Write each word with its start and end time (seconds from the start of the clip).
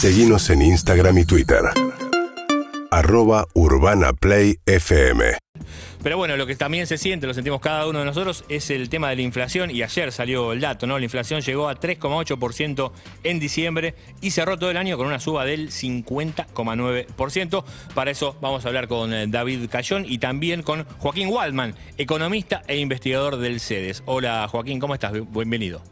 Seguimos 0.00 0.48
en 0.50 0.62
Instagram 0.62 1.18
y 1.18 1.24
Twitter. 1.24 1.58
Arroba 2.92 3.48
Urbana 3.54 4.12
Play 4.12 4.60
FM. 4.64 5.24
Pero 6.04 6.16
bueno, 6.16 6.36
lo 6.36 6.46
que 6.46 6.54
también 6.54 6.86
se 6.86 6.98
siente, 6.98 7.26
lo 7.26 7.34
sentimos 7.34 7.60
cada 7.60 7.84
uno 7.88 7.98
de 7.98 8.04
nosotros, 8.04 8.44
es 8.48 8.70
el 8.70 8.90
tema 8.90 9.10
de 9.10 9.16
la 9.16 9.22
inflación. 9.22 9.72
Y 9.72 9.82
ayer 9.82 10.12
salió 10.12 10.52
el 10.52 10.60
dato, 10.60 10.86
¿no? 10.86 11.00
La 11.00 11.04
inflación 11.04 11.40
llegó 11.40 11.68
a 11.68 11.80
3,8% 11.80 12.92
en 13.24 13.40
diciembre 13.40 13.96
y 14.20 14.30
cerró 14.30 14.56
todo 14.56 14.70
el 14.70 14.76
año 14.76 14.96
con 14.96 15.08
una 15.08 15.18
suba 15.18 15.44
del 15.44 15.72
50,9%. 15.72 17.64
Para 17.92 18.12
eso 18.12 18.36
vamos 18.40 18.64
a 18.64 18.68
hablar 18.68 18.86
con 18.86 19.12
eh, 19.12 19.26
David 19.26 19.68
Cayón 19.68 20.04
y 20.08 20.18
también 20.18 20.62
con 20.62 20.84
Joaquín 20.84 21.26
Waldman, 21.26 21.74
economista 21.96 22.62
e 22.68 22.76
investigador 22.76 23.36
del 23.38 23.58
CEDES. 23.58 24.04
Hola 24.06 24.46
Joaquín, 24.46 24.78
¿cómo 24.78 24.94
estás? 24.94 25.12
Bienvenido. 25.12 25.82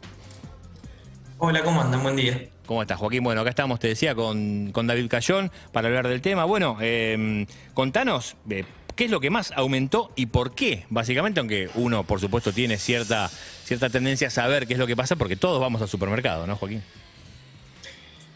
Hola, 1.39 1.61
¿cómo 1.61 1.81
andan? 1.81 2.01
Buen 2.01 2.15
día. 2.15 2.49
¿Cómo 2.65 2.81
estás, 2.81 2.97
Joaquín? 2.97 3.23
Bueno, 3.23 3.41
acá 3.41 3.51
estamos, 3.51 3.79
te 3.79 3.87
decía, 3.87 4.15
con, 4.15 4.71
David 4.73 5.07
Cayón 5.07 5.51
para 5.71 5.87
hablar 5.87 6.07
del 6.07 6.19
tema. 6.19 6.45
Bueno, 6.45 6.77
em, 6.81 7.45
contanos, 7.75 8.35
eh, 8.49 8.65
¿qué 8.95 9.05
es 9.05 9.11
lo 9.11 9.19
que 9.19 9.29
más 9.29 9.51
aumentó 9.51 10.11
y 10.15 10.25
por 10.25 10.55
qué? 10.55 10.87
Básicamente, 10.89 11.39
aunque 11.39 11.69
uno, 11.75 12.03
por 12.05 12.19
supuesto, 12.19 12.51
tiene 12.53 12.79
cierta, 12.79 13.29
cierta 13.63 13.91
tendencia 13.91 14.29
a 14.29 14.31
saber 14.31 14.65
qué 14.65 14.73
es 14.73 14.79
lo 14.79 14.87
que 14.87 14.95
pasa, 14.95 15.15
porque 15.15 15.35
todos 15.35 15.61
vamos 15.61 15.79
al 15.79 15.87
supermercado, 15.87 16.47
¿no, 16.47 16.55
Joaquín? 16.55 16.81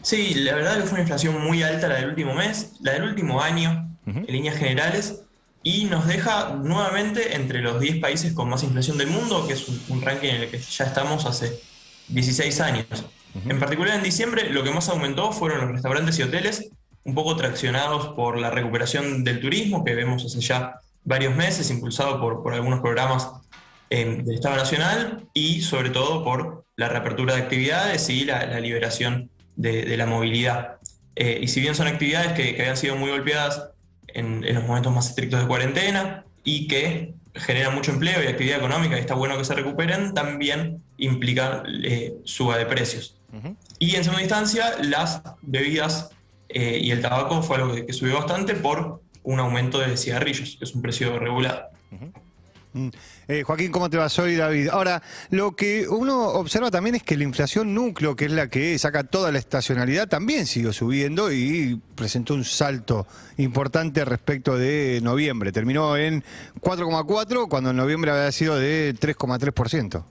Sí, 0.02 0.34
la 0.34 0.54
verdad 0.54 0.76
que 0.76 0.82
fue 0.82 0.92
una 0.92 1.00
inflación 1.00 1.42
muy 1.42 1.64
alta 1.64 1.88
la 1.88 1.96
del 1.96 2.10
último 2.10 2.34
mes, 2.34 2.74
la 2.82 2.92
del 2.92 3.02
último 3.02 3.42
año, 3.42 3.96
en 4.06 4.26
líneas 4.26 4.56
generales, 4.56 5.22
y 5.64 5.86
nos 5.86 6.06
deja 6.06 6.50
nuevamente 6.50 7.34
entre 7.34 7.62
los 7.62 7.80
10 7.80 7.98
países 7.98 8.32
con 8.32 8.48
más 8.48 8.62
inflación 8.62 8.96
del 8.96 9.08
mundo, 9.08 9.44
que 9.48 9.54
es 9.54 9.66
un 9.88 10.02
ranking 10.02 10.28
en 10.28 10.42
el 10.42 10.50
que 10.50 10.60
ya 10.60 10.84
estamos 10.84 11.26
hace 11.26 11.71
16 12.08 12.60
años. 12.60 12.86
En 13.48 13.58
particular 13.58 13.96
en 13.96 14.02
diciembre 14.02 14.50
lo 14.50 14.62
que 14.62 14.70
más 14.70 14.88
aumentó 14.88 15.32
fueron 15.32 15.62
los 15.62 15.72
restaurantes 15.72 16.18
y 16.18 16.22
hoteles, 16.22 16.70
un 17.04 17.14
poco 17.14 17.36
traccionados 17.36 18.08
por 18.14 18.38
la 18.38 18.50
recuperación 18.50 19.24
del 19.24 19.40
turismo 19.40 19.84
que 19.84 19.94
vemos 19.94 20.24
hace 20.24 20.40
ya 20.40 20.74
varios 21.04 21.34
meses, 21.34 21.70
impulsado 21.70 22.20
por, 22.20 22.42
por 22.42 22.54
algunos 22.54 22.80
programas 22.80 23.28
del 23.90 24.34
Estado 24.34 24.56
Nacional 24.56 25.26
y 25.34 25.60
sobre 25.60 25.90
todo 25.90 26.24
por 26.24 26.64
la 26.76 26.88
reapertura 26.88 27.34
de 27.34 27.42
actividades 27.42 28.08
y 28.08 28.24
la, 28.24 28.58
liberación 28.58 29.30
de, 29.56 29.96
la 29.96 30.06
movilidad. 30.06 30.76
Eh, 31.14 31.40
y 31.42 31.48
si 31.48 31.60
bien 31.60 31.74
son 31.74 31.88
actividades 31.88 32.32
que, 32.32 32.58
habían 32.60 32.76
sido 32.78 32.96
muy 32.96 33.10
golpeadas 33.10 33.68
en, 34.08 34.44
en, 34.44 34.54
los 34.54 34.64
momentos 34.64 34.94
más 34.94 35.10
estrictos 35.10 35.40
de 35.40 35.46
cuarentena 35.46 36.24
y 36.42 36.68
que 36.68 37.14
generan 37.34 37.74
mucho 37.74 37.92
empleo 37.92 38.22
y 38.22 38.28
actividad 38.28 38.58
económica 38.58 38.96
y 38.96 39.00
está 39.00 39.14
bueno 39.14 39.36
que 39.36 39.44
se 39.44 39.54
recuperen, 39.54 40.14
también 40.14 40.82
implica 41.02 41.64
eh, 41.66 42.14
suba 42.24 42.56
de 42.56 42.66
precios. 42.66 43.16
Y 43.78 43.96
en 43.96 44.04
segunda 44.04 44.22
instancia, 44.22 44.76
las 44.82 45.22
bebidas 45.40 46.10
eh, 46.48 46.78
y 46.82 46.90
el 46.90 47.00
tabaco 47.00 47.42
fue 47.42 47.56
algo 47.56 47.74
que, 47.74 47.92
subió 47.92 48.16
bastante 48.16 48.54
por 48.54 49.00
un 49.22 49.40
aumento 49.40 49.78
de 49.78 49.96
cigarrillos, 49.96 50.56
que 50.58 50.64
es 50.64 50.74
un 50.74 50.82
precio 50.82 51.18
regulado. 51.18 51.62
Mm. 52.74 52.88
Eh, 53.28 53.42
Joaquín, 53.42 53.70
¿cómo 53.70 53.88
te 53.88 53.96
va? 53.96 54.08
Soy 54.08 54.36
David. 54.36 54.68
Ahora, 54.68 55.02
lo 55.30 55.56
que 55.56 55.88
uno 55.88 56.28
observa 56.28 56.70
también 56.70 56.94
es 56.94 57.02
que 57.02 57.16
la 57.16 57.24
inflación 57.24 57.74
núcleo, 57.74 58.16
que 58.16 58.26
es 58.26 58.32
la 58.32 58.48
que 58.48 58.78
saca 58.78 59.04
toda 59.04 59.32
la 59.32 59.38
estacionalidad, 59.38 60.08
también 60.08 60.46
siguió 60.46 60.72
subiendo 60.72 61.32
y 61.32 61.80
presentó 61.94 62.34
un 62.34 62.44
salto 62.44 63.06
importante 63.38 64.04
respecto 64.04 64.56
de 64.56 65.00
noviembre. 65.02 65.52
Terminó 65.52 65.96
en 65.96 66.22
4,4 66.60 67.48
cuando 67.48 67.70
en 67.70 67.76
noviembre 67.76 68.10
había 68.10 68.32
sido 68.32 68.56
de 68.56 68.94
3,3%. 68.94 70.04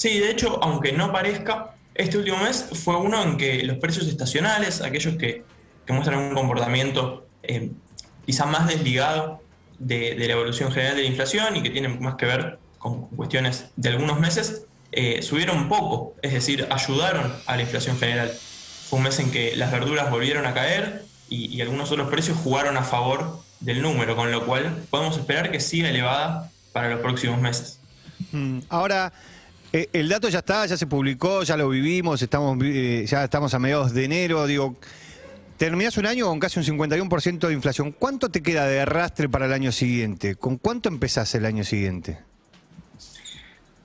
Sí, 0.00 0.18
de 0.18 0.30
hecho, 0.30 0.58
aunque 0.64 0.92
no 0.92 1.12
parezca, 1.12 1.74
este 1.94 2.16
último 2.16 2.38
mes 2.38 2.70
fue 2.72 2.96
uno 2.96 3.22
en 3.22 3.36
que 3.36 3.62
los 3.64 3.76
precios 3.76 4.06
estacionales, 4.06 4.80
aquellos 4.80 5.16
que, 5.16 5.44
muestran 5.88 6.20
un 6.20 6.34
comportamiento 6.34 7.26
eh, 7.42 7.70
quizá 8.24 8.46
más 8.46 8.66
desligado 8.66 9.42
de, 9.78 10.14
la 10.16 10.32
evolución 10.32 10.72
general 10.72 10.96
de 10.96 11.02
la 11.02 11.08
inflación 11.08 11.54
y 11.56 11.62
que 11.62 11.68
tienen 11.68 12.00
más 12.00 12.14
que 12.14 12.24
ver 12.24 12.58
con 12.78 13.08
cuestiones 13.08 13.72
de 13.76 13.90
algunos 13.90 14.18
meses, 14.18 14.64
eh, 14.90 15.20
subieron 15.20 15.68
poco, 15.68 16.14
es 16.22 16.32
decir, 16.32 16.66
ayudaron 16.70 17.34
a 17.44 17.56
la 17.56 17.62
inflación 17.62 17.98
general. 17.98 18.30
Fue 18.88 19.00
un 19.00 19.02
mes 19.02 19.18
en 19.18 19.30
que 19.30 19.54
las 19.54 19.70
verduras 19.70 20.10
volvieron 20.10 20.46
a 20.46 20.54
caer 20.54 21.04
y, 21.28 21.60
algunos 21.60 21.92
otros 21.92 22.08
precios 22.08 22.38
jugaron 22.38 22.78
a 22.78 22.84
favor 22.84 23.42
del 23.60 23.82
número, 23.82 24.16
con 24.16 24.30
lo 24.30 24.46
cual 24.46 24.82
podemos 24.88 25.18
esperar 25.18 25.50
que 25.50 25.60
siga 25.60 25.90
elevada 25.90 26.50
para 26.72 26.88
los 26.88 27.00
próximos 27.00 27.38
meses. 27.38 27.80
Mm, 28.32 28.60
ahora, 28.70 29.12
eh, 29.72 29.88
el 29.92 30.08
dato 30.08 30.28
ya 30.28 30.40
está, 30.40 30.66
ya 30.66 30.76
se 30.76 30.86
publicó, 30.86 31.42
ya 31.42 31.56
lo 31.56 31.68
vivimos, 31.68 32.20
estamos, 32.22 32.58
eh, 32.62 33.04
ya 33.06 33.24
estamos 33.24 33.52
a 33.54 33.58
mediados 33.58 33.92
de 33.92 34.04
enero, 34.04 34.46
digo, 34.46 34.76
Terminás 35.60 35.98
un 35.98 36.06
año 36.06 36.24
con 36.24 36.40
casi 36.40 36.58
un 36.58 36.64
51% 36.64 37.46
de 37.46 37.52
inflación. 37.52 37.92
¿Cuánto 37.92 38.30
te 38.30 38.42
queda 38.42 38.66
de 38.66 38.80
arrastre 38.80 39.28
para 39.28 39.44
el 39.44 39.52
año 39.52 39.72
siguiente? 39.72 40.34
¿Con 40.34 40.56
cuánto 40.56 40.88
empezás 40.88 41.34
el 41.34 41.44
año 41.44 41.64
siguiente? 41.64 42.18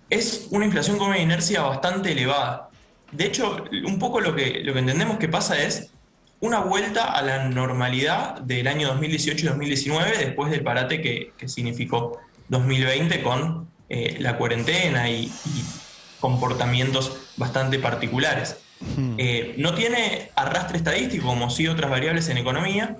Es 0.09 0.47
una 0.51 0.63
inflación 0.63 0.97
con 0.97 1.09
una 1.09 1.19
inercia 1.19 1.63
bastante 1.63 2.13
elevada. 2.13 2.69
De 3.11 3.25
hecho, 3.25 3.65
un 3.85 3.99
poco 3.99 4.21
lo 4.21 4.33
que, 4.33 4.61
lo 4.63 4.71
que 4.71 4.79
entendemos 4.79 5.17
que 5.17 5.27
pasa 5.27 5.61
es 5.61 5.89
una 6.39 6.61
vuelta 6.61 7.11
a 7.11 7.21
la 7.21 7.49
normalidad 7.49 8.39
del 8.39 8.67
año 8.67 8.87
2018 8.87 9.45
y 9.45 9.49
2019 9.49 10.17
después 10.17 10.51
del 10.51 10.63
parate 10.63 11.01
que, 11.01 11.33
significó 11.45 12.21
2020 12.47 13.21
con 13.21 13.67
eh, 13.89 14.17
la 14.19 14.37
cuarentena 14.37 15.09
y 15.09 15.31
comportamientos 16.19 17.17
bastante 17.37 17.79
particulares. 17.79 18.57
Eh, 19.17 19.55
no 19.57 19.73
tiene 19.73 20.31
arrastre 20.35 20.77
estadístico 20.77 21.27
como 21.27 21.49
sí 21.49 21.67
otras 21.67 21.89
variables 21.89 22.27
en 22.29 22.37
economía, 22.37 22.97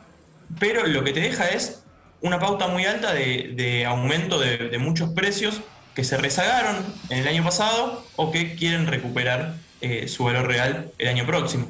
pero 0.60 0.86
lo 0.88 1.04
que 1.04 1.12
te 1.12 1.20
deja 1.20 1.50
es 1.50 1.84
una 2.22 2.40
pauta 2.40 2.68
muy 2.68 2.86
alta 2.86 3.14
de, 3.14 3.86
aumento 3.88 4.40
de, 4.40 4.78
muchos 4.80 5.10
precios 5.10 5.62
que 5.94 6.04
se 6.04 6.18
rezagaron 6.18 6.78
en 7.10 7.20
el 7.20 7.28
año 7.28 7.44
pasado 7.44 8.06
o 8.16 8.32
que 8.32 8.56
quieren 8.56 8.88
recuperar 8.88 9.56
eh, 9.82 10.08
su 10.08 10.24
valor 10.24 10.48
real 10.48 10.92
el 10.98 11.08
año 11.08 11.26
próximo. 11.26 11.68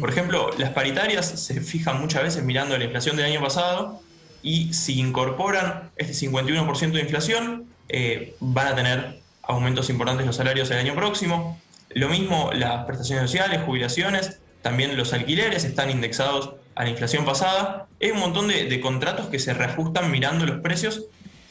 Por 0.00 0.10
ejemplo, 0.10 0.50
las 0.58 0.70
paritarias 0.70 1.26
se 1.26 1.60
fijan 1.60 2.00
muchas 2.00 2.24
veces 2.24 2.42
mirando 2.42 2.76
la 2.76 2.82
inflación 2.82 3.14
del 3.16 3.26
año 3.26 3.40
pasado 3.40 4.02
y 4.42 4.72
si 4.74 4.98
incorporan 4.98 5.90
este 5.96 6.26
51% 6.26 6.90
de 6.90 7.00
inflación, 7.00 7.67
eh, 7.88 8.34
van 8.40 8.68
a 8.68 8.74
tener 8.74 9.20
aumentos 9.42 9.88
importantes 9.90 10.26
los 10.26 10.36
salarios 10.36 10.70
el 10.70 10.78
año 10.78 10.94
próximo. 10.94 11.60
Lo 11.90 12.08
mismo 12.08 12.50
las 12.52 12.84
prestaciones 12.84 13.30
sociales, 13.30 13.62
jubilaciones, 13.64 14.40
también 14.62 14.96
los 14.96 15.12
alquileres 15.12 15.64
están 15.64 15.90
indexados 15.90 16.54
a 16.74 16.84
la 16.84 16.90
inflación 16.90 17.24
pasada. 17.24 17.86
Hay 18.00 18.10
un 18.10 18.20
montón 18.20 18.48
de, 18.48 18.80
contratos 18.80 19.28
que 19.28 19.38
se 19.38 19.54
reajustan 19.54 20.10
mirando 20.10 20.44
los 20.44 20.60
precios 20.60 21.06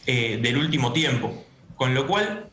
eh, 0.06 0.40
del 0.42 0.58
último 0.58 0.94
tiempo. 0.94 1.44
Con 1.76 1.94
lo 1.94 2.08
cual, 2.08 2.50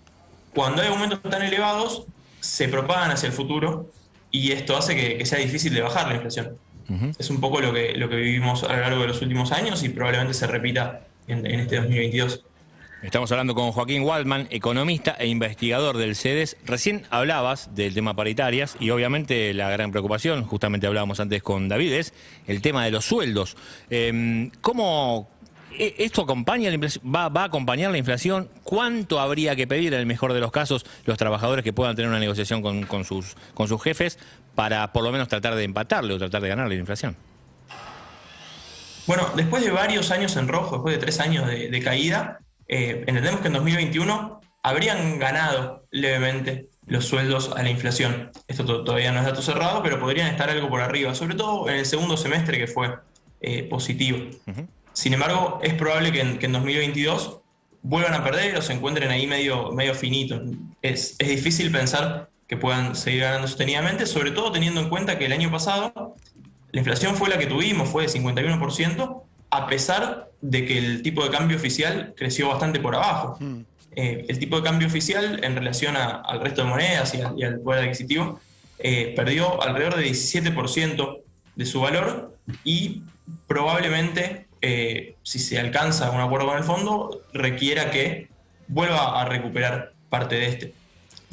cuando 0.55 0.83
hay 0.83 0.89
aumentos 0.89 1.21
tan 1.23 1.43
elevados, 1.43 2.07
se 2.41 2.69
propagan 2.69 3.11
hacia 3.11 3.27
el 3.27 3.33
futuro 3.33 3.91
y 4.31 4.53
esto 4.53 4.77
hace 4.77 4.97
que, 4.97 5.27
sea 5.27 5.39
difícil 5.39 5.75
de 5.75 5.83
bajar 5.83 6.09
la 6.09 6.15
inflación. 6.15 6.57
Es 7.19 7.31
un 7.31 7.41
poco 7.41 7.63
lo 7.63 7.73
que, 7.73 7.95
lo 7.95 8.11
que 8.11 8.17
vivimos 8.17 8.63
a 8.63 8.75
lo 8.75 8.81
largo 8.81 9.01
de 9.01 9.09
los 9.09 9.23
últimos 9.23 9.53
años 9.53 9.83
y 9.85 9.89
probablemente 9.89 10.35
se 10.35 10.47
repita 10.47 11.01
en, 11.27 11.47
en 11.47 11.61
este 11.61 11.77
2022. 11.77 12.45
Estamos 13.05 13.31
hablando 13.33 13.55
con 13.55 13.71
Joaquín 13.71 14.03
Waldman, 14.03 14.49
economista 14.49 15.15
e 15.19 15.27
investigador 15.27 15.99
del 15.99 16.17
CEDES. 16.17 16.57
Recién 16.65 17.03
hablabas 17.11 17.75
del 17.75 17.93
tema 17.93 18.17
paritarias 18.17 18.79
y 18.81 18.89
obviamente 18.89 19.53
la 19.53 19.69
gran 19.69 19.91
preocupación, 19.91 20.45
justamente 20.45 20.87
hablábamos 20.87 21.21
antes 21.21 21.43
con 21.43 21.69
David, 21.69 21.93
es 21.93 22.15
el 22.47 22.63
tema 22.63 22.83
de 22.83 22.91
los 22.91 23.05
sueldos. 23.05 23.59
Em, 23.91 24.51
¿Cómo 24.63 25.29
e, 25.79 25.97
esto 25.99 26.23
acompaña 26.23 26.71
la 26.71 26.77
inflación? 26.77 27.15
Va, 27.15 27.27
a 27.27 27.45
acompañar 27.45 27.91
la 27.91 27.99
inflación? 27.99 28.49
¿Cuánto 28.63 29.21
habría 29.21 29.55
que 29.55 29.67
pedir, 29.67 29.93
en 29.93 30.01
el 30.01 30.07
mejor 30.07 30.33
de 30.33 30.41
los 30.41 30.51
casos, 30.51 30.87
los 31.05 31.19
trabajadores 31.19 31.63
que 31.63 31.75
puedan 31.75 31.95
tener 31.97 32.09
una 32.09 32.21
negociación 32.21 32.63
con, 32.63 33.05
sus, 33.05 33.37
con 33.53 33.69
sus 33.69 33.83
jefes 33.83 34.19
para 34.55 34.95
por 34.95 35.05
lo 35.05 35.13
menos 35.13 35.29
tratar 35.29 35.57
de 35.57 35.65
empatarle 35.65 36.15
o 36.15 36.19
tratar 36.19 36.41
de 36.41 36.49
ganarle 36.49 36.77
la 36.77 36.81
inflación? 36.81 37.19
Bueno, 39.07 39.29
después 39.37 39.63
de 39.63 39.71
varios 39.71 40.11
años 40.11 40.35
en 40.39 40.49
rojo, 40.49 40.77
después 40.77 40.95
de 40.95 41.03
tres 41.03 41.21
años 41.21 41.47
de 41.47 41.83
caída, 41.83 42.41
eh, 42.69 43.05
entendemos 43.07 43.41
que 43.41 43.49
en 43.49 43.55
2021 43.55 44.41
habrían 44.63 45.19
ganado 45.19 45.87
levemente 45.91 46.69
los 46.87 47.05
sueldos 47.07 47.53
a 47.57 47.63
la 47.63 47.71
inflación. 47.71 48.31
Esto 48.49 48.85
todavía 48.85 49.13
no 49.13 49.21
es 49.21 49.27
dato 49.27 49.43
cerrado, 49.43 49.83
pero 49.83 50.01
podrían 50.01 50.29
estar 50.29 50.49
algo 50.51 50.69
por 50.69 50.81
arriba, 50.81 51.15
sobre 51.15 51.35
todo 51.35 51.69
en 51.69 51.77
el 51.77 51.87
segundo 51.87 52.17
semestre 52.17 52.59
que 52.59 52.67
fue 52.67 52.95
eh, 53.41 53.65
positivo. 53.65 54.19
Sin 54.93 55.13
embargo, 55.13 55.61
es 55.63 55.75
probable 55.75 56.13
que 56.13 56.21
en, 56.21 56.53
2022 56.53 57.41
vuelvan 57.83 58.15
a 58.15 58.25
perder 58.25 58.57
o 58.57 58.63
se 58.63 58.73
encuentren 58.73 59.11
ahí 59.11 59.27
medio, 59.27 59.73
medio 59.73 59.95
finitos. 59.95 60.41
Es, 60.81 61.17
es 61.19 61.29
difícil 61.29 61.71
pensar 61.71 62.31
que 62.47 62.57
puedan 62.57 62.95
seguir 62.95 63.23
ganando 63.23 63.49
sostenidamente, 63.49 64.07
sobre 64.07 64.31
todo 64.31 64.53
teniendo 64.53 64.81
en 64.81 64.89
cuenta 64.89 65.19
que 65.19 65.27
el 65.27 65.33
año 65.33 65.51
pasado 65.51 66.17
la 66.75 66.81
inflación 66.81 67.15
fue 67.15 67.29
la 67.29 67.39
que 67.39 67.47
tuvimos, 67.47 67.89
fue 67.89 68.03
de 68.03 68.09
51%, 68.09 69.23
a 69.57 69.67
pesar 69.67 70.31
de 70.41 70.67
que 70.67 70.79
el 70.79 71.03
tipo 71.03 71.25
de 71.25 71.31
cambio 71.31 71.57
oficial 71.57 72.13
creció 72.17 72.49
bastante 72.49 72.81
por 72.81 72.95
abajo. 72.95 73.37
Mm. 73.41 73.61
Eh, 73.97 74.27
el 74.29 74.39
tipo 74.39 74.57
de 74.57 74.63
cambio 74.65 74.89
oficial 74.89 75.43
en 75.45 75.55
relación 75.55 75.97
al 75.97 76.41
resto 76.41 76.65
de 76.65 76.69
monedas 76.69 77.15
y, 77.15 77.43
al 77.45 77.61
poder 77.61 77.85
adquisitivo 77.85 78.41
eh, 78.81 79.13
perdió 79.15 79.63
alrededor 79.63 79.97
de 79.97 80.07
17% 80.07 81.21
de 81.55 81.67
su 81.67 81.81
valor 81.81 82.37
y 82.65 83.03
probablemente, 83.47 84.49
eh, 84.61 85.15
si 85.23 85.39
se 85.39 85.61
alcanza 85.61 86.11
un 86.11 86.21
acuerdo 86.21 86.49
con 86.49 86.59
el 86.59 86.65
fondo, 86.65 87.23
requiera 87.33 87.93
que 87.93 88.29
vuelva 88.67 89.21
a 89.21 89.25
recuperar 89.27 89.93
parte 90.11 90.35
de 90.35 90.47
este. 90.49 90.75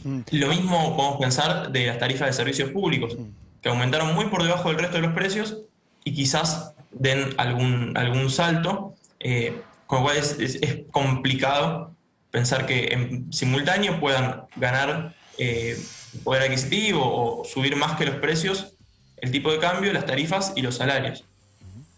Mm. 0.04 0.20
Lo 0.32 0.48
mismo 0.48 0.96
podemos 0.96 1.20
pensar 1.20 1.72
de 1.72 1.88
las 1.88 1.98
tarifas 1.98 2.28
de 2.28 2.34
servicios 2.34 2.70
públicos, 2.70 3.18
que 3.62 3.70
aumentaron 3.70 4.14
muy 4.14 4.26
por 4.26 4.44
debajo 4.44 4.70
del 4.70 4.78
resto 4.78 4.98
de 4.98 5.02
los 5.02 5.14
precios 5.14 5.58
y 6.04 6.14
quizás 6.14 6.74
den 6.92 7.34
algún, 7.38 7.98
algún 7.98 8.30
salto, 8.30 8.96
eh, 9.20 9.62
con 9.86 10.00
lo 10.00 10.06
cual 10.06 10.18
es, 10.18 10.60
complicado 10.92 11.96
pensar 12.32 12.66
que 12.66 12.88
en 12.94 13.32
simultáneo 13.34 14.00
puedan 14.00 14.44
ganar 14.56 15.16
eh, 15.38 15.78
poder 16.24 16.44
adquisitivo 16.44 17.02
o 17.04 17.46
subir 17.46 17.76
más 17.76 17.98
que 17.98 18.06
los 18.06 18.16
precios 18.16 18.74
el 19.18 19.32
tipo 19.32 19.52
de 19.52 19.60
cambio, 19.60 19.94
las 19.94 20.06
tarifas 20.06 20.54
y 20.56 20.62
los 20.62 20.78
salarios. 20.78 21.24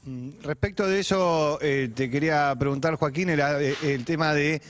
Mm, 0.03 0.41
respecto 0.43 0.87
de 0.87 0.99
eso, 0.99 1.57
eh, 1.61 1.89
te 1.93 2.09
quería 2.09 2.53
preguntar, 2.59 2.95
Joaquín, 2.95 3.29
el 3.29 4.05
tema 4.05 4.33
de 4.33 4.61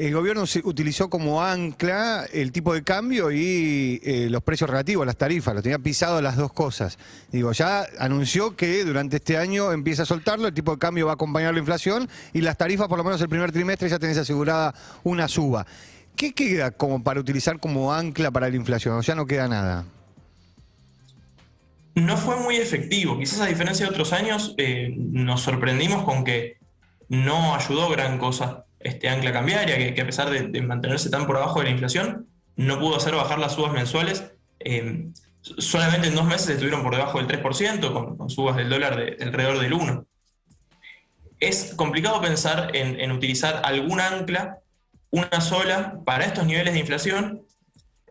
el 0.00 0.14
gobierno 0.14 0.44
utilizó 0.64 1.10
como 1.10 1.42
ancla 1.42 2.24
el 2.32 2.52
tipo 2.52 2.72
de 2.72 2.82
cambio 2.82 3.30
y 3.30 4.00
eh, 4.02 4.28
los 4.30 4.42
precios 4.42 4.70
relativos, 4.70 5.04
las 5.04 5.18
tarifas, 5.18 5.54
lo 5.54 5.60
tenía 5.60 5.78
pisado 5.78 6.22
las 6.22 6.36
dos 6.36 6.54
cosas. 6.54 6.98
Digo, 7.30 7.52
ya 7.52 7.84
anunció 7.98 8.56
que 8.56 8.82
durante 8.86 9.16
este 9.16 9.36
año 9.36 9.72
empieza 9.72 10.04
a 10.04 10.06
soltarlo, 10.06 10.48
el 10.48 10.54
tipo 10.54 10.72
de 10.72 10.78
cambio 10.78 11.04
va 11.04 11.12
a 11.12 11.14
acompañar 11.16 11.52
la 11.52 11.60
inflación 11.60 12.08
y 12.32 12.40
las 12.40 12.56
tarifas, 12.56 12.88
por 12.88 12.96
lo 12.96 13.04
menos 13.04 13.20
el 13.20 13.28
primer 13.28 13.52
trimestre, 13.52 13.90
ya 13.90 13.98
tenés 13.98 14.16
asegurada 14.16 14.74
una 15.04 15.28
suba. 15.28 15.66
¿Qué 16.16 16.32
queda 16.32 16.70
como 16.70 17.02
para 17.02 17.20
utilizar 17.20 17.60
como 17.60 17.92
ancla 17.92 18.30
para 18.30 18.48
la 18.48 18.56
inflación? 18.56 18.96
O 18.96 19.02
ya 19.02 19.14
no 19.14 19.26
queda 19.26 19.48
nada. 19.48 19.84
No 21.94 22.16
fue 22.16 22.36
muy 22.36 22.56
efectivo. 22.56 23.18
Quizás 23.18 23.40
a 23.40 23.46
diferencia 23.46 23.84
de 23.84 23.90
otros 23.90 24.14
años, 24.14 24.54
eh, 24.56 24.94
nos 24.96 25.42
sorprendimos 25.42 26.04
con 26.04 26.24
que 26.24 26.56
no 27.10 27.54
ayudó 27.54 27.90
gran 27.90 28.16
cosa 28.16 28.64
este 28.80 29.08
ancla 29.08 29.32
cambiaria, 29.32 29.94
que, 29.94 30.00
a 30.00 30.06
pesar 30.06 30.30
de, 30.30 30.62
mantenerse 30.62 31.10
tan 31.10 31.26
por 31.26 31.36
abajo 31.36 31.60
de 31.60 31.66
la 31.66 31.70
inflación, 31.70 32.26
no 32.56 32.78
pudo 32.80 32.96
hacer 32.96 33.14
bajar 33.14 33.38
las 33.38 33.54
subas 33.54 33.72
mensuales. 33.72 34.32
Eh, 34.58 35.08
solamente 35.42 36.08
en 36.08 36.14
dos 36.14 36.24
meses 36.24 36.48
estuvieron 36.50 36.82
por 36.82 36.94
debajo 36.94 37.22
del 37.22 37.28
3%, 37.42 38.16
con, 38.16 38.30
subas 38.30 38.56
del 38.56 38.68
dólar 38.68 38.96
de, 38.96 39.22
alrededor 39.24 39.58
del 39.58 39.72
1%. 39.72 40.06
Es 41.38 41.74
complicado 41.74 42.20
pensar 42.20 42.70
en, 42.74 43.10
utilizar 43.12 43.62
algún 43.64 44.00
ancla, 44.00 44.58
una 45.10 45.40
sola, 45.40 45.98
para 46.04 46.24
estos 46.24 46.46
niveles 46.46 46.74
de 46.74 46.80
inflación, 46.80 47.42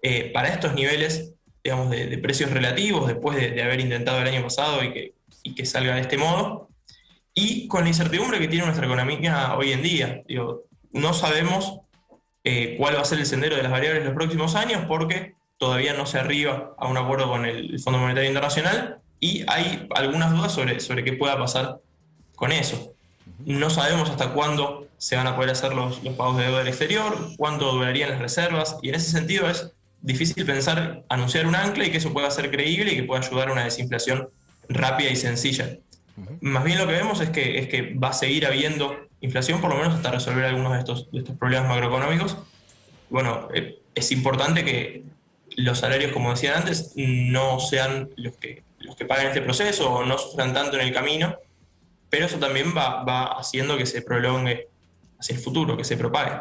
eh, 0.02 0.32
para 0.34 0.50
estos 0.50 0.74
niveles 0.74 1.34
digamos, 1.64 1.92
de, 1.92 2.18
precios 2.18 2.50
relativos, 2.50 3.08
después 3.08 3.38
de, 3.38 3.62
haber 3.62 3.82
intentado 3.82 4.20
el 4.22 4.28
año 4.28 4.42
pasado 4.42 4.84
y 4.84 4.94
que, 4.94 5.14
y 5.44 5.54
que 5.54 5.66
salga 5.66 5.96
de 5.96 6.02
este 6.02 6.18
modo 6.18 6.69
y 7.34 7.68
con 7.68 7.84
la 7.84 7.90
incertidumbre 7.90 8.40
que 8.40 8.48
tiene 8.48 8.66
nuestra 8.66 8.86
economía 8.86 9.56
hoy 9.56 9.72
en 9.72 9.82
día. 9.82 10.24
Digo, 10.28 10.64
no 10.92 11.14
sabemos 11.14 11.80
eh, 12.44 12.76
cuál 12.78 12.96
va 12.96 13.02
a 13.02 13.06
ser 13.06 13.20
el 13.20 13.26
sendero 13.26 13.56
de 13.56 13.64
las 13.64 13.72
variables 13.72 14.02
en 14.02 14.08
los 14.08 14.16
próximos 14.16 14.56
años 14.56 14.84
porque 14.88 15.36
todavía 15.58 15.94
no 15.94 16.06
se 16.06 16.20
arriba 16.20 16.74
a 16.78 16.88
un 16.88 16.98
acuerdo 16.98 17.28
con 17.28 17.46
el 17.46 17.80
Fondo 17.80 18.00
Monetario 18.00 18.30
Internacional 18.30 19.00
y 19.20 19.44
hay 19.48 19.88
algunas 19.96 20.32
dudas 20.32 20.54
sobre, 20.54 20.80
sobre 20.80 21.04
qué 21.04 21.14
pueda 21.14 21.38
pasar 21.38 21.80
con 22.36 22.52
eso. 22.52 22.94
No 23.46 23.70
sabemos 23.70 24.10
hasta 24.10 24.32
cuándo 24.32 24.88
se 24.98 25.16
van 25.16 25.28
a 25.28 25.36
poder 25.36 25.52
hacer 25.52 25.74
los, 25.74 26.04
los 26.04 26.16
pagos 26.16 26.38
de 26.38 26.44
deuda 26.44 26.60
del 26.60 26.70
exterior, 26.70 27.16
cuánto 27.38 27.72
durarían 27.72 28.10
las 28.10 28.20
reservas, 28.20 28.78
y 28.82 28.90
en 28.90 28.96
ese 28.96 29.12
sentido 29.12 29.50
es 29.50 29.72
difícil 30.02 30.46
pensar 30.46 31.04
anunciar 31.10 31.46
un 31.46 31.56
ancla 31.56 31.86
y 31.86 31.92
que 31.92 31.98
eso 31.98 32.14
pueda 32.14 32.32
ser 32.32 32.50
creíble 32.52 32.94
y 32.94 32.96
que 32.96 33.04
pueda 33.04 33.22
ayudar 33.22 33.50
a 33.50 33.54
una 33.54 33.64
desinflación 33.64 34.30
rápida 34.68 35.10
y 35.10 35.16
sencilla. 35.16 35.78
Más 36.42 36.64
bien 36.64 36.78
lo 36.78 36.88
que 36.88 36.94
vemos 36.94 37.22
es 37.22 37.30
que, 37.30 37.60
es 37.60 37.68
que 37.68 37.94
va 37.94 38.10
a 38.10 38.14
seguir 38.14 38.46
habiendo 38.46 39.08
inflación, 39.22 39.62
por 39.62 39.70
lo 39.72 39.78
menos 39.78 39.96
hasta 39.96 40.12
resolver 40.12 40.46
algunos 40.46 40.74
de 40.74 40.80
estos, 40.80 41.12
de 41.12 41.20
estos 41.20 41.36
problemas 41.38 41.70
macroeconómicos. 41.70 42.38
Bueno, 43.10 43.50
eh, 43.54 43.80
es 43.96 44.12
importante 44.12 44.64
que 44.64 45.04
los 45.56 45.80
salarios, 45.80 46.12
como 46.12 46.32
decía 46.32 46.58
antes, 46.58 46.94
no 46.96 47.60
sean 47.60 48.10
los 48.16 48.36
que, 48.38 48.64
los 48.80 48.96
que 48.96 49.06
paguen 49.06 49.28
este 49.28 49.42
proceso 49.42 49.92
o 49.92 50.06
no 50.06 50.18
sufran 50.18 50.54
tanto 50.54 50.80
en 50.80 50.88
el 50.88 50.94
camino, 50.94 51.36
pero 52.10 52.26
eso 52.26 52.38
también 52.38 52.74
va, 52.76 53.04
va 53.04 53.26
haciendo 53.40 53.78
que 53.78 53.86
se 53.86 54.02
prolongue 54.02 54.68
hacia 55.20 55.36
el 55.36 55.42
futuro, 55.42 55.76
que 55.76 55.84
se 55.84 55.98
propague. 55.98 56.32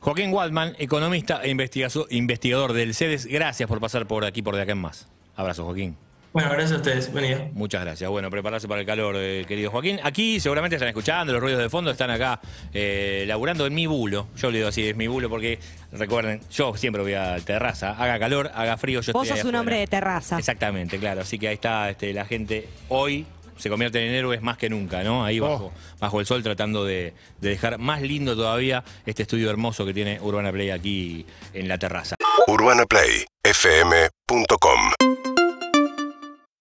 Joaquín 0.00 0.32
Waldman, 0.32 0.74
economista 0.78 1.42
e 1.42 1.50
investigador 1.50 2.72
del 2.72 2.94
CEDES, 2.94 3.26
gracias 3.26 3.68
por 3.68 3.80
pasar 3.80 4.06
por 4.06 4.24
aquí, 4.24 4.42
por 4.42 4.56
de 4.56 4.62
acá 4.62 4.72
en 4.72 4.78
más. 4.78 5.08
Abrazo, 5.36 5.64
Joaquín. 5.64 5.96
Bueno, 6.32 6.48
gracias 6.48 6.72
a 6.72 6.76
ustedes. 6.76 7.12
Buen 7.12 7.26
día. 7.26 7.50
Muchas 7.52 7.82
gracias. 7.82 8.08
Bueno, 8.08 8.30
prepararse 8.30 8.66
para 8.66 8.80
el 8.80 8.86
calor, 8.86 9.16
eh, 9.18 9.44
querido 9.46 9.70
Joaquín. 9.70 10.00
Aquí 10.02 10.40
seguramente 10.40 10.76
están 10.76 10.88
escuchando 10.88 11.30
los 11.32 11.42
ruidos 11.42 11.60
de 11.60 11.68
fondo, 11.68 11.90
están 11.90 12.10
acá 12.10 12.40
eh, 12.72 13.24
laburando 13.26 13.66
en 13.66 13.74
mi 13.74 13.86
bulo. 13.86 14.28
Yo 14.36 14.50
le 14.50 14.56
digo 14.58 14.70
así, 14.70 14.88
es 14.88 14.96
mi 14.96 15.08
bulo 15.08 15.28
porque, 15.28 15.58
recuerden, 15.92 16.40
yo 16.50 16.74
siempre 16.74 17.02
voy 17.02 17.12
a 17.12 17.36
terraza. 17.36 17.90
Haga 17.90 18.18
calor, 18.18 18.50
haga 18.54 18.78
frío, 18.78 19.02
yo 19.02 19.12
Vos 19.12 19.28
sos 19.28 19.44
un 19.44 19.56
hombre 19.56 19.76
de 19.76 19.86
terraza. 19.86 20.38
Exactamente, 20.38 20.98
claro. 20.98 21.20
Así 21.20 21.38
que 21.38 21.48
ahí 21.48 21.54
está 21.54 21.90
este, 21.90 22.14
la 22.14 22.24
gente 22.24 22.66
hoy 22.88 23.26
se 23.58 23.68
convierte 23.68 24.02
en 24.04 24.14
héroes 24.14 24.40
más 24.40 24.56
que 24.56 24.70
nunca, 24.70 25.04
¿no? 25.04 25.26
Ahí 25.26 25.38
bajo, 25.38 25.66
oh. 25.66 25.72
bajo 26.00 26.18
el 26.18 26.24
sol 26.26 26.42
tratando 26.42 26.86
de, 26.86 27.12
de, 27.40 27.50
dejar 27.50 27.78
más 27.78 28.00
lindo 28.00 28.34
todavía 28.34 28.82
este 29.04 29.20
estudio 29.22 29.50
hermoso 29.50 29.84
que 29.84 29.92
tiene 29.92 30.18
Urbana 30.20 30.50
Play 30.50 30.70
aquí 30.70 31.26
en 31.52 31.68
la 31.68 31.76
terraza. 31.76 32.16
UrbanaPlayFM.com 32.48 35.11